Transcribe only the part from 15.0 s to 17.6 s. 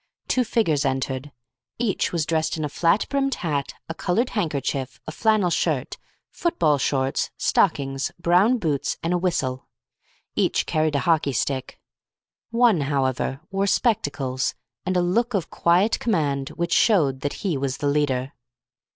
look of quiet command which showed that he